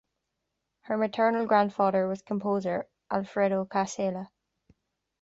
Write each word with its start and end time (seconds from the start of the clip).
Her 0.85 0.97
maternal 0.97 1.45
grandfather 1.45 2.07
was 2.07 2.23
composer 2.23 2.87
Alfredo 3.11 3.65
Casella. 3.65 4.31